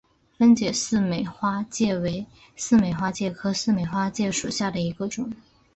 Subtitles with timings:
[0.35, 5.31] 分解似美花介为似美花介科似美花介属下的一个种。